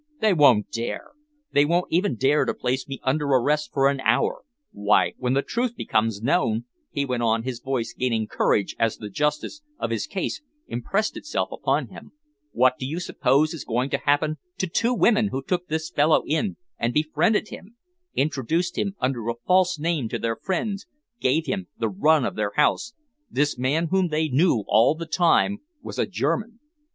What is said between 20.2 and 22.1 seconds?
friends, gave him the